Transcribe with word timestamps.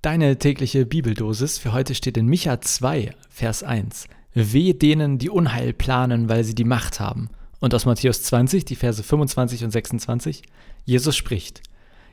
Deine 0.00 0.38
tägliche 0.38 0.86
Bibeldosis 0.86 1.58
für 1.58 1.72
heute 1.72 1.92
steht 1.92 2.16
in 2.16 2.26
Micha 2.26 2.60
2, 2.60 3.16
Vers 3.30 3.64
1. 3.64 4.06
Weh 4.32 4.72
denen, 4.72 5.18
die 5.18 5.28
Unheil 5.28 5.72
planen, 5.72 6.28
weil 6.28 6.44
sie 6.44 6.54
die 6.54 6.62
Macht 6.62 7.00
haben. 7.00 7.30
Und 7.58 7.74
aus 7.74 7.84
Matthäus 7.84 8.22
20, 8.22 8.64
die 8.64 8.76
Verse 8.76 9.02
25 9.02 9.64
und 9.64 9.72
26. 9.72 10.42
Jesus 10.84 11.16
spricht. 11.16 11.62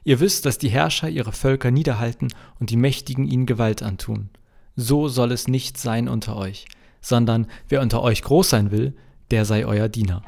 Ihr 0.03 0.19
wisst, 0.19 0.47
dass 0.47 0.57
die 0.57 0.69
Herrscher 0.69 1.09
ihre 1.09 1.31
Völker 1.31 1.69
niederhalten 1.69 2.29
und 2.59 2.71
die 2.71 2.77
Mächtigen 2.77 3.27
ihnen 3.27 3.45
Gewalt 3.45 3.83
antun. 3.83 4.31
So 4.76 5.08
soll 5.08 5.31
es 5.31 5.47
nicht 5.47 5.78
sein 5.78 6.10
unter 6.10 6.38
euch, 6.38 6.65
sondern 7.02 7.46
wer 7.70 7.81
unter 7.81 8.02
euch 8.02 8.24
groß 8.24 8.49
sein 8.49 8.72
will, 8.72 8.96
der 9.29 9.46
sei 9.46 9.63
euer 9.63 9.90
Diener. 9.90 10.24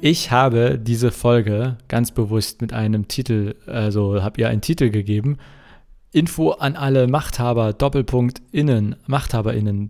Ich 0.00 0.30
habe 0.30 0.78
diese 0.78 1.10
Folge 1.10 1.78
ganz 1.88 2.10
bewusst 2.10 2.60
mit 2.60 2.72
einem 2.72 3.08
Titel, 3.08 3.54
also 3.66 4.22
habe 4.22 4.40
ihr 4.40 4.48
einen 4.48 4.60
Titel 4.60 4.90
gegeben. 4.90 5.38
Info 6.12 6.50
an 6.50 6.76
alle 6.76 7.08
Machthaber, 7.08 7.72
Doppelpunkt 7.72 8.42
innen, 8.52 8.96
MachthaberInnen. 9.06 9.88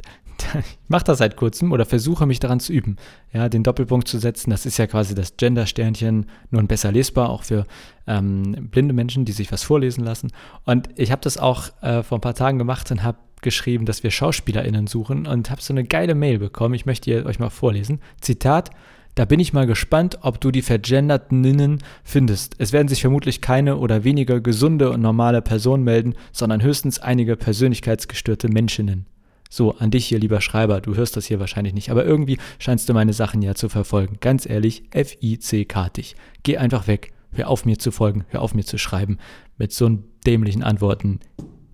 Ich 0.59 0.79
mache 0.89 1.05
das 1.05 1.19
seit 1.19 1.37
kurzem 1.37 1.73
oder 1.73 1.85
versuche 1.85 2.25
mich 2.27 2.39
daran 2.39 2.61
zu 2.61 2.73
üben, 2.73 2.97
ja, 3.33 3.49
den 3.49 3.65
Doppelpunkt 3.65 4.07
zu 4.07 4.19
setzen. 4.19 4.51
Das 4.51 4.65
ist 4.65 4.79
ja 4.79 4.87
quasi 4.87 5.15
das 5.15 5.37
Gender-Sternchen, 5.37 6.27
nun 6.51 6.67
besser 6.69 6.93
lesbar, 6.93 7.31
auch 7.31 7.43
für 7.43 7.67
ähm, 8.07 8.69
blinde 8.71 8.95
Menschen, 8.95 9.25
die 9.25 9.33
sich 9.33 9.51
was 9.51 9.65
vorlesen 9.65 10.05
lassen. 10.05 10.31
Und 10.65 10.89
ich 10.95 11.11
habe 11.11 11.23
das 11.23 11.37
auch 11.37 11.71
äh, 11.83 12.03
vor 12.03 12.19
ein 12.19 12.21
paar 12.21 12.35
Tagen 12.35 12.59
gemacht 12.59 12.91
und 12.93 13.03
habe 13.03 13.19
geschrieben, 13.43 13.87
dass 13.87 14.03
wir 14.03 14.11
SchauspielerInnen 14.11 14.87
suchen 14.87 15.27
und 15.27 15.51
habe 15.51 15.63
so 15.63 15.73
eine 15.73 15.85
geile 15.85 16.15
Mail 16.15 16.39
bekommen. 16.39 16.75
Ich 16.75 16.87
möchte 16.87 17.11
ihr 17.11 17.27
euch 17.27 17.39
mal 17.39 17.51
vorlesen. 17.51 18.01
Zitat: 18.21 18.71
da 19.17 19.25
bin 19.25 19.41
ich 19.41 19.55
mal 19.55 19.67
gespannt, 19.67 20.19
ob 20.21 20.41
du 20.43 20.51
die 20.51 20.63
vergenderten 20.63 21.79
findest. 22.05 22.55
Es 22.59 22.73
werden 22.73 22.87
sich 22.87 23.01
vermutlich 23.01 23.41
keine 23.41 23.79
oder 23.79 24.05
weniger 24.05 24.41
gesunde 24.41 24.91
und 24.91 25.01
normale 25.01 25.41
Personen 25.41 25.85
melden, 25.85 26.15
sondern 26.33 26.63
höchstens 26.63 26.99
einige 26.99 27.35
persönlichkeitsgestörte 27.37 28.49
Menschinnen. 28.49 29.07
So, 29.49 29.73
an 29.73 29.91
dich 29.91 30.07
hier, 30.07 30.19
lieber 30.19 30.43
Schreiber, 30.43 30.83
du 30.83 30.97
hörst 30.97 31.17
das 31.17 31.25
hier 31.25 31.41
wahrscheinlich 31.41 31.73
nicht, 31.73 31.91
aber 31.91 32.05
irgendwie 32.05 32.37
scheinst 32.59 32.89
du 32.89 32.93
meine 32.93 33.15
Sachen 33.15 33.41
ja 33.41 33.55
zu 33.55 33.71
verfolgen. 33.71 34.19
Ganz 34.21 34.47
ehrlich, 34.47 34.85
F-I-C-K-tig. 34.91 36.15
Geh 36.43 36.59
einfach 36.59 36.87
weg. 36.87 37.13
Hör 37.33 37.49
auf 37.49 37.65
mir 37.65 37.79
zu 37.79 37.93
folgen, 37.93 38.27
hör 38.29 38.43
auf 38.43 38.55
mir 38.55 38.65
zu 38.65 38.77
schreiben. 38.77 39.17
Mit 39.57 39.73
so 39.73 39.99
dämlichen 40.27 40.63
Antworten 40.63 41.21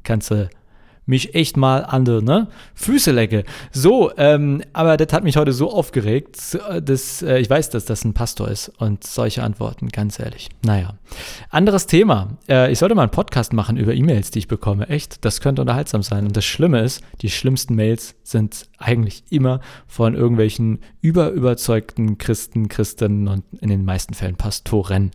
kannst 0.05 0.31
du 0.31 0.49
mich 1.07 1.35
echt 1.35 1.57
mal 1.57 1.85
an 1.85 2.05
die 2.05 2.23
ne? 2.23 2.49
Füße 2.75 3.11
lecke. 3.11 3.45
So, 3.73 4.13
ähm, 4.17 4.63
aber 4.73 4.97
das 4.97 5.13
hat 5.13 5.25
mich 5.25 5.37
heute 5.37 5.53
so 5.53 5.73
aufgeregt, 5.73 6.59
dass 6.83 7.23
äh, 7.23 7.39
ich 7.39 7.51
weiß, 7.51 7.71
dass 7.71 7.85
das 7.85 8.05
ein 8.05 8.15
Pastor 8.15 8.49
ist 8.49 8.69
und 8.79 9.05
solche 9.05 9.43
Antworten, 9.43 9.89
ganz 9.89 10.19
ehrlich. 10.19 10.49
Naja. 10.65 10.95
Anderes 11.51 11.87
Thema. 11.87 12.39
Äh, 12.49 12.73
ich 12.73 12.79
sollte 12.79 12.95
mal 12.95 13.03
einen 13.03 13.11
Podcast 13.11 13.53
machen 13.53 13.77
über 13.77 13.95
E-Mails, 13.95 14.31
die 14.31 14.41
ich 14.41 14.49
bekomme. 14.49 14.89
Echt, 14.89 15.25
das 15.25 15.41
könnte 15.41 15.63
unterhaltsam 15.63 16.03
sein. 16.03 16.27
Und 16.27 16.37
das 16.37 16.45
Schlimme 16.45 16.81
ist, 16.81 17.03
die 17.21 17.31
schlimmsten 17.31 17.75
Mails 17.75 18.15
sind 18.23 18.69
eigentlich 18.79 19.25
immer 19.31 19.61
von 19.87 20.15
irgendwelchen 20.15 20.81
überüberzeugten 21.01 22.19
Christen, 22.19 22.69
Christinnen 22.69 23.29
und 23.29 23.45
in 23.61 23.69
den 23.69 23.85
meisten 23.85 24.15
Fällen 24.15 24.37
Pastoren. 24.37 25.11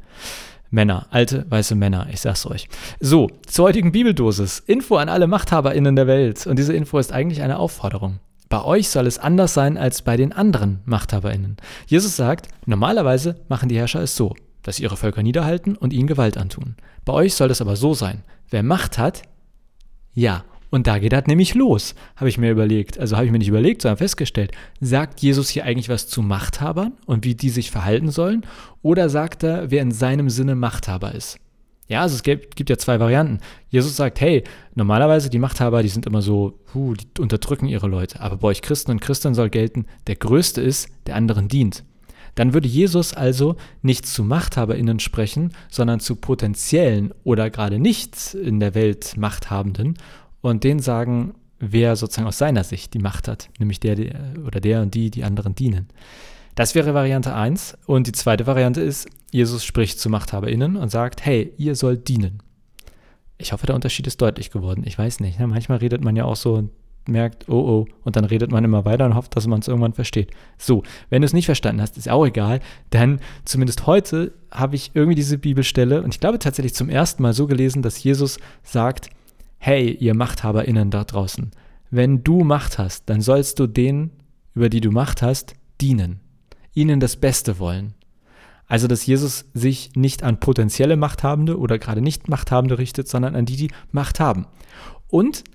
Männer, 0.70 1.08
alte 1.12 1.46
weiße 1.50 1.76
Männer, 1.76 2.08
ich 2.12 2.22
sag's 2.22 2.46
euch. 2.46 2.68
So, 3.00 3.30
zur 3.46 3.66
heutigen 3.66 3.92
Bibeldosis. 3.92 4.60
Info 4.60 4.98
an 4.98 5.10
alle 5.10 5.28
MachthaberInnen 5.28 5.96
der 5.96 6.08
Welt. 6.08 6.48
Und 6.48 6.60
diese 6.60 6.73
Info 6.73 6.98
ist 7.00 7.12
eigentlich 7.12 7.42
eine 7.42 7.60
Aufforderung. 7.60 8.20
Bei 8.50 8.64
euch 8.64 8.90
soll 8.90 9.08
es 9.08 9.20
anders 9.20 9.54
sein 9.54 9.78
als 9.78 10.02
bei 10.02 10.16
den 10.16 10.32
anderen 10.32 10.80
MachthaberInnen. 10.86 11.58
Jesus 11.88 12.16
sagt, 12.16 12.48
normalerweise 12.66 13.36
machen 13.50 13.70
die 13.70 13.78
Herrscher 13.78 14.02
es 14.02 14.16
so, 14.16 14.36
dass 14.64 14.78
sie 14.78 14.84
ihre 14.84 14.98
Völker 14.98 15.22
niederhalten 15.22 15.76
und 15.76 15.92
ihnen 15.92 16.08
Gewalt 16.08 16.38
antun. 16.38 16.76
Bei 17.04 17.14
euch 17.14 17.36
soll 17.36 17.52
es 17.52 17.62
aber 17.62 17.76
so 17.76 17.94
sein. 17.94 18.23
Wer 18.50 18.64
Macht 18.64 18.98
hat, 18.98 19.23
ja, 20.14 20.45
und 20.70 20.88
da 20.88 21.00
geht 21.00 21.14
das 21.14 21.26
nämlich 21.28 21.56
los, 21.56 21.96
habe 22.16 22.30
ich 22.30 22.38
mir 22.38 22.52
überlegt. 22.52 23.00
Also 23.00 23.16
habe 23.16 23.26
ich 23.26 23.32
mir 23.32 23.38
nicht 23.38 23.48
überlegt, 23.48 23.82
sondern 23.82 23.98
festgestellt. 23.98 24.52
Sagt 24.82 25.22
Jesus 25.22 25.50
hier 25.50 25.64
eigentlich 25.64 25.89
was 25.89 26.08
zu 26.08 26.22
Machthabern 26.22 26.94
und 27.05 27.23
wie 27.23 27.36
die 27.36 27.50
sich 27.50 27.72
verhalten 27.72 28.11
sollen? 28.11 28.45
Oder 28.82 29.10
sagt 29.10 29.44
er, 29.44 29.72
wer 29.72 29.82
in 29.82 29.92
seinem 29.92 30.30
Sinne 30.30 30.56
Machthaber 30.56 31.16
ist? 31.16 31.39
Ja, 31.88 32.02
also 32.02 32.16
es 32.16 32.23
gibt, 32.23 32.58
gibt 32.58 32.70
ja 32.70 32.77
zwei 32.77 33.00
Varianten. 33.00 33.39
Jesus 33.70 33.95
sagt, 33.95 34.20
hey, 34.20 34.44
normalerweise 34.76 35.30
die 35.30 35.39
Machthaber, 35.39 35.83
die 35.83 35.89
sind 35.89 36.06
immer 36.06 36.22
so, 36.22 36.60
huh, 36.73 36.95
die 36.95 37.22
unterdrücken 37.22 37.67
ihre 37.67 37.88
Leute. 37.88 38.20
Aber 38.20 38.38
bei 38.38 38.50
euch 38.50 38.61
Christen 38.61 38.92
und 38.92 39.00
Christen 39.00 39.33
soll 39.33 39.50
gelten, 39.50 39.86
der 40.08 40.17
Größte 40.17 40.61
ist, 40.61 40.89
der 41.06 41.16
anderen 41.16 41.48
dient. 41.48 41.86
Dann 42.36 42.54
würde 42.54 42.67
Jesus 42.67 43.14
also 43.14 43.56
nicht 43.82 44.06
zu 44.06 44.23
MachthaberInnen 44.23 45.00
sprechen, 45.00 45.54
sondern 45.72 46.02
zu 46.02 46.17
potenziellen 46.17 47.14
oder 47.23 47.50
gerade 47.50 47.80
nicht 47.80 48.36
in 48.36 48.60
der 48.60 48.76
Welt 48.76 49.16
Machthabenden 49.17 49.98
und 50.47 50.63
denen 50.63 50.80
sagen, 50.80 51.33
wer 51.59 51.95
sozusagen 51.95 52.27
aus 52.27 52.37
seiner 52.37 52.63
Sicht 52.63 52.93
die 52.93 52.99
Macht 52.99 53.27
hat, 53.27 53.49
nämlich 53.59 53.80
der, 53.80 53.95
der 53.95 54.33
oder 54.45 54.59
der 54.59 54.81
und 54.81 54.93
die, 54.93 55.09
die 55.09 55.23
anderen 55.23 55.55
dienen. 55.55 55.87
Das 56.55 56.73
wäre 56.73 56.93
Variante 56.93 57.35
1. 57.35 57.77
Und 57.85 58.08
die 58.08 58.11
zweite 58.11 58.47
Variante 58.47 58.81
ist, 58.81 59.08
Jesus 59.31 59.63
spricht 59.63 59.99
zu 59.99 60.09
MachthaberInnen 60.09 60.75
und 60.75 60.89
sagt, 60.89 61.23
hey, 61.23 61.53
ihr 61.58 61.75
sollt 61.75 62.08
dienen. 62.08 62.41
Ich 63.37 63.53
hoffe, 63.53 63.67
der 63.67 63.75
Unterschied 63.75 64.08
ist 64.08 64.21
deutlich 64.21 64.49
geworden. 64.49 64.83
Ich 64.85 64.97
weiß 64.97 65.19
nicht. 65.19 65.39
Ne? 65.39 65.45
Manchmal 65.45 65.77
redet 65.77 66.03
man 66.03 66.15
ja 66.15 66.25
auch 66.25 66.35
so 66.35 66.55
und 66.55 66.71
merkt, 67.08 67.47
oh 67.47 67.53
oh, 67.59 67.87
und 68.03 68.15
dann 68.15 68.25
redet 68.25 68.52
man 68.52 68.64
immer 68.64 68.85
weiter 68.85 69.05
und 69.05 69.15
hofft, 69.15 69.35
dass 69.35 69.47
man 69.47 69.59
es 69.59 69.67
irgendwann 69.67 69.93
versteht. 69.93 70.31
So, 70.58 70.83
wenn 71.09 71.21
du 71.21 71.25
es 71.25 71.33
nicht 71.33 71.45
verstanden 71.45 71.81
hast, 71.81 71.97
ist 71.97 72.09
auch 72.09 72.25
egal, 72.25 72.59
denn 72.91 73.19
zumindest 73.45 73.87
heute 73.87 74.33
habe 74.52 74.75
ich 74.75 74.91
irgendwie 74.93 75.15
diese 75.15 75.37
Bibelstelle 75.37 76.02
und 76.02 76.14
ich 76.14 76.19
glaube 76.19 76.39
tatsächlich 76.39 76.73
zum 76.73 76.89
ersten 76.89 77.23
Mal 77.23 77.33
so 77.33 77.47
gelesen, 77.47 77.81
dass 77.81 78.03
Jesus 78.03 78.39
sagt, 78.64 79.09
hey, 79.58 79.92
ihr 79.92 80.14
MachthaberInnen 80.14 80.92
da 80.92 81.04
draußen, 81.04 81.52
wenn 81.90 82.23
du 82.23 82.44
Macht 82.44 82.78
hast, 82.78 83.10
dann 83.10 83.22
sollst 83.22 83.60
du 83.60 83.68
denen, 83.68 84.12
über 84.54 84.70
die 84.70 84.82
du 84.82 84.92
Macht 84.92 85.22
hast, 85.22 85.56
dienen, 85.80 86.20
ihnen 86.73 87.00
das 87.00 87.16
Beste 87.16 87.60
wollen. 87.60 87.94
Also, 88.68 88.88
dass 88.88 89.06
Jesus 89.06 89.45
sich 89.54 89.92
nicht 89.95 90.23
an 90.23 90.40
potenzielle 90.40 90.98
Machthabende 90.98 91.58
oder 91.58 91.80
gerade 91.80 92.02
nicht 92.02 92.28
Machthabende 92.28 92.78
richtet, 92.78 93.08
sondern 93.08 93.36
an 93.36 93.45
die, 93.45 93.56
die 93.56 93.72
Macht 93.92 94.20
haben. 94.20 94.45
Und 95.08 95.45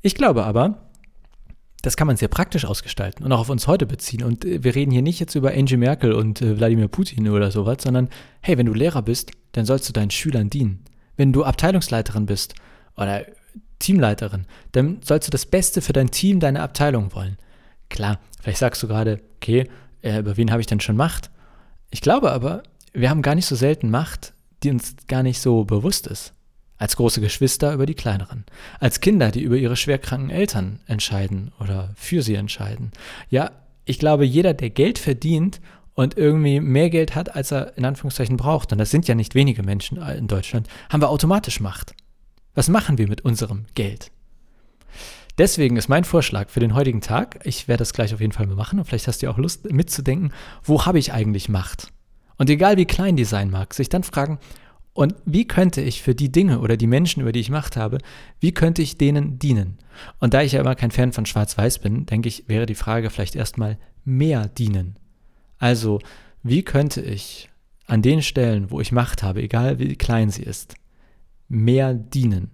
ich 0.00 0.14
glaube 0.14 0.44
aber, 0.44 0.90
das 1.82 1.96
kann 1.96 2.06
man 2.06 2.16
sehr 2.16 2.28
praktisch 2.28 2.64
ausgestalten 2.64 3.24
und 3.24 3.32
auch 3.32 3.40
auf 3.40 3.50
uns 3.50 3.66
heute 3.66 3.86
beziehen. 3.86 4.22
Und 4.22 4.44
äh, 4.44 4.62
wir 4.64 4.74
reden 4.74 4.90
hier 4.90 5.02
nicht 5.02 5.20
jetzt 5.20 5.34
über 5.34 5.52
Angel 5.52 5.78
Merkel 5.78 6.12
und 6.12 6.40
äh, 6.40 6.58
Wladimir 6.58 6.88
Putin 6.88 7.28
oder 7.28 7.50
sowas, 7.50 7.78
sondern 7.82 8.08
hey, 8.40 8.56
wenn 8.56 8.66
du 8.66 8.74
Lehrer 8.74 9.02
bist, 9.02 9.32
dann 9.52 9.66
sollst 9.66 9.88
du 9.88 9.92
deinen 9.92 10.10
Schülern 10.10 10.50
dienen. 10.50 10.84
Wenn 11.16 11.32
du 11.32 11.44
Abteilungsleiterin 11.44 12.26
bist 12.26 12.54
oder 12.96 13.24
Teamleiterin, 13.78 14.46
dann 14.72 15.00
sollst 15.02 15.28
du 15.28 15.30
das 15.30 15.46
Beste 15.46 15.80
für 15.80 15.92
dein 15.92 16.10
Team, 16.10 16.40
deine 16.40 16.62
Abteilung 16.62 17.14
wollen. 17.14 17.38
Klar, 17.88 18.20
vielleicht 18.40 18.58
sagst 18.58 18.82
du 18.82 18.88
gerade, 18.88 19.20
okay, 19.36 19.68
äh, 20.02 20.18
über 20.18 20.36
wen 20.36 20.50
habe 20.50 20.60
ich 20.60 20.66
denn 20.66 20.80
schon 20.80 20.96
Macht? 20.96 21.30
Ich 21.90 22.00
glaube 22.00 22.30
aber, 22.30 22.62
wir 22.92 23.10
haben 23.10 23.22
gar 23.22 23.34
nicht 23.34 23.46
so 23.46 23.56
selten 23.56 23.90
Macht, 23.90 24.32
die 24.62 24.70
uns 24.70 24.94
gar 25.08 25.22
nicht 25.22 25.40
so 25.40 25.64
bewusst 25.64 26.06
ist. 26.06 26.34
Als 26.76 26.96
große 26.96 27.20
Geschwister 27.20 27.74
über 27.74 27.84
die 27.84 27.94
kleineren. 27.94 28.44
Als 28.78 29.00
Kinder, 29.00 29.30
die 29.30 29.42
über 29.42 29.56
ihre 29.56 29.76
schwerkranken 29.76 30.30
Eltern 30.30 30.80
entscheiden 30.86 31.52
oder 31.60 31.90
für 31.94 32.22
sie 32.22 32.36
entscheiden. 32.36 32.92
Ja, 33.28 33.50
ich 33.84 33.98
glaube, 33.98 34.24
jeder, 34.24 34.54
der 34.54 34.70
Geld 34.70 34.98
verdient 34.98 35.60
und 35.94 36.16
irgendwie 36.16 36.60
mehr 36.60 36.88
Geld 36.88 37.14
hat, 37.14 37.34
als 37.34 37.52
er 37.52 37.76
in 37.76 37.84
Anführungszeichen 37.84 38.36
braucht, 38.36 38.72
und 38.72 38.78
das 38.78 38.90
sind 38.90 39.08
ja 39.08 39.14
nicht 39.14 39.34
wenige 39.34 39.62
Menschen 39.62 39.98
in 39.98 40.28
Deutschland, 40.28 40.68
haben 40.88 41.02
wir 41.02 41.10
automatisch 41.10 41.60
Macht. 41.60 41.92
Was 42.54 42.68
machen 42.68 42.98
wir 42.98 43.08
mit 43.08 43.22
unserem 43.22 43.66
Geld? 43.74 44.10
Deswegen 45.38 45.76
ist 45.76 45.88
mein 45.88 46.04
Vorschlag 46.04 46.50
für 46.50 46.60
den 46.60 46.74
heutigen 46.74 47.00
Tag, 47.00 47.40
ich 47.44 47.68
werde 47.68 47.78
das 47.78 47.92
gleich 47.92 48.12
auf 48.12 48.20
jeden 48.20 48.32
Fall 48.32 48.46
mal 48.46 48.56
machen 48.56 48.78
und 48.78 48.84
vielleicht 48.84 49.08
hast 49.08 49.22
du 49.22 49.30
auch 49.30 49.38
Lust 49.38 49.72
mitzudenken, 49.72 50.32
wo 50.62 50.84
habe 50.84 50.98
ich 50.98 51.12
eigentlich 51.12 51.48
Macht? 51.48 51.92
Und 52.36 52.50
egal 52.50 52.76
wie 52.76 52.84
klein 52.84 53.16
die 53.16 53.24
sein 53.24 53.50
mag, 53.50 53.72
sich 53.72 53.88
dann 53.88 54.02
fragen, 54.02 54.38
und 54.92 55.14
wie 55.24 55.46
könnte 55.46 55.80
ich 55.80 56.02
für 56.02 56.14
die 56.14 56.32
Dinge 56.32 56.60
oder 56.60 56.76
die 56.76 56.88
Menschen, 56.88 57.22
über 57.22 57.32
die 57.32 57.40
ich 57.40 57.50
Macht 57.50 57.76
habe, 57.76 57.98
wie 58.40 58.52
könnte 58.52 58.82
ich 58.82 58.98
denen 58.98 59.38
dienen? 59.38 59.78
Und 60.18 60.34
da 60.34 60.42
ich 60.42 60.52
ja 60.52 60.60
immer 60.60 60.74
kein 60.74 60.90
Fan 60.90 61.12
von 61.12 61.26
Schwarz-Weiß 61.26 61.78
bin, 61.78 62.06
denke 62.06 62.28
ich, 62.28 62.48
wäre 62.48 62.66
die 62.66 62.74
Frage 62.74 63.08
vielleicht 63.08 63.36
erstmal 63.36 63.78
mehr 64.04 64.48
dienen. 64.48 64.98
Also, 65.58 66.00
wie 66.42 66.62
könnte 66.64 67.00
ich 67.00 67.48
an 67.86 68.02
den 68.02 68.20
Stellen, 68.22 68.70
wo 68.70 68.80
ich 68.80 68.92
Macht 68.92 69.22
habe, 69.22 69.42
egal 69.42 69.78
wie 69.78 69.96
klein 69.96 70.30
sie 70.30 70.42
ist, 70.42 70.74
mehr 71.50 71.92
dienen. 71.92 72.50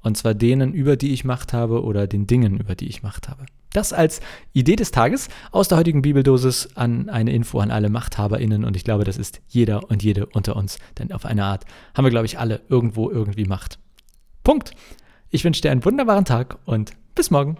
Und 0.00 0.16
zwar 0.16 0.34
denen, 0.34 0.72
über 0.74 0.96
die 0.96 1.12
ich 1.12 1.24
Macht 1.24 1.52
habe 1.52 1.82
oder 1.82 2.06
den 2.06 2.26
Dingen, 2.26 2.58
über 2.58 2.74
die 2.74 2.88
ich 2.88 3.02
Macht 3.02 3.28
habe. 3.28 3.46
Das 3.72 3.92
als 3.92 4.20
Idee 4.52 4.76
des 4.76 4.90
Tages 4.90 5.28
aus 5.50 5.68
der 5.68 5.78
heutigen 5.78 6.02
Bibeldosis 6.02 6.70
an 6.74 7.08
eine 7.08 7.32
Info 7.32 7.58
an 7.60 7.70
alle 7.70 7.88
MachthaberInnen 7.88 8.64
und 8.64 8.76
ich 8.76 8.84
glaube, 8.84 9.04
das 9.04 9.16
ist 9.16 9.40
jeder 9.48 9.90
und 9.90 10.02
jede 10.02 10.26
unter 10.26 10.56
uns, 10.56 10.78
denn 10.98 11.12
auf 11.12 11.24
eine 11.24 11.44
Art 11.44 11.64
haben 11.94 12.04
wir, 12.04 12.10
glaube 12.10 12.26
ich, 12.26 12.38
alle 12.38 12.60
irgendwo 12.68 13.10
irgendwie 13.10 13.46
Macht. 13.46 13.78
Punkt. 14.44 14.72
Ich 15.30 15.44
wünsche 15.44 15.62
dir 15.62 15.70
einen 15.70 15.84
wunderbaren 15.84 16.26
Tag 16.26 16.58
und 16.66 16.92
bis 17.14 17.30
morgen. 17.30 17.56